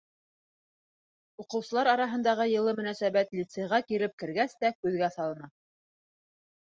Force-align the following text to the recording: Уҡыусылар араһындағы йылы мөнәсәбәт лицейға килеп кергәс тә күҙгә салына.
Уҡыусылар 1.43 1.89
араһындағы 1.91 2.47
йылы 2.53 2.73
мөнәсәбәт 2.79 3.35
лицейға 3.41 3.81
килеп 3.91 4.15
кергәс 4.23 4.57
тә 4.65 4.73
күҙгә 4.79 5.11
салына. 5.17 5.51